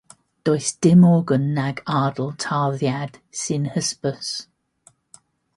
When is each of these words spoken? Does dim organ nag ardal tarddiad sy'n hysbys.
Does 0.43 0.67
dim 0.83 1.01
organ 1.15 1.43
nag 1.59 1.77
ardal 2.01 2.31
tarddiad 2.45 3.13
sy'n 3.41 3.71
hysbys. 3.75 4.31